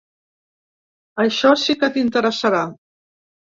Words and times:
Això 1.25 1.53
sí 1.65 1.77
que 1.83 1.93
t’interessarà. 1.99 2.65